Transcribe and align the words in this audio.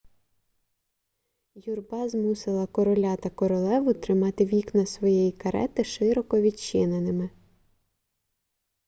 юрба 1.63 2.09
змусила 2.09 2.67
короля 2.67 3.15
та 3.15 3.29
королеву 3.29 3.93
тримати 3.93 4.45
вікна 4.45 4.85
своєї 4.85 5.31
карети 5.31 5.83
широко 5.83 6.41
відчиненими 6.41 7.29